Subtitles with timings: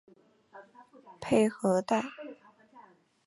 [1.21, 2.03] 佩和代。